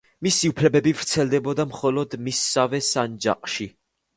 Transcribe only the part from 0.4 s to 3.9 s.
უფლებები ვრცელდებოდა მხოლოდ მისსავე სანჯაყში.